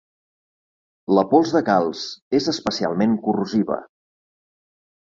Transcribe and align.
La 1.17 1.25
pols 1.35 1.53
de 1.57 1.61
calç 1.69 2.03
és 2.41 2.51
especialment 2.55 3.17
corrosiva. 3.29 3.81